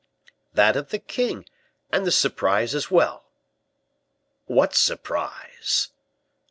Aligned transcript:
"That 0.53 0.75
of 0.75 0.89
the 0.89 0.97
king, 0.97 1.45
and 1.91 2.07
the 2.07 2.11
surprise 2.11 2.73
as 2.73 2.89
well." 2.89 3.23
"What 4.47 4.73
surprise?" 4.73 5.89